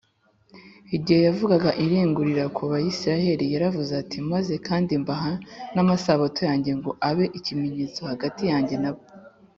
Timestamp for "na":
8.83-8.91